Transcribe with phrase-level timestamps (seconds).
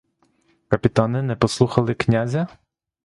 [0.67, 2.47] Капітани не послухали князя?